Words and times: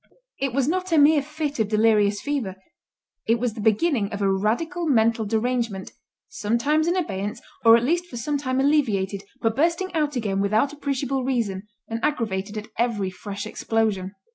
It 0.39 0.51
was 0.51 0.67
not 0.67 0.91
a 0.91 0.97
mere 0.97 1.21
fit 1.21 1.59
of 1.59 1.67
delirious 1.67 2.21
fever; 2.21 2.55
it 3.27 3.37
was 3.37 3.53
the 3.53 3.61
beginning 3.61 4.11
of 4.11 4.19
a 4.19 4.33
radical 4.33 4.87
mental 4.87 5.25
derangement, 5.25 5.91
sometimes 6.27 6.87
in 6.87 6.95
abeyance, 6.97 7.39
or 7.63 7.77
at 7.77 7.83
least 7.83 8.07
for 8.07 8.17
some 8.17 8.39
time 8.39 8.59
alleviated, 8.59 9.21
but 9.43 9.55
bursting 9.55 9.93
out 9.93 10.15
again 10.15 10.41
without 10.41 10.73
appreciable 10.73 11.23
reason, 11.23 11.67
and 11.87 11.99
aggravated 12.03 12.57
at 12.57 12.69
every 12.79 13.11
fresh 13.11 13.45
explosion. 13.45 14.15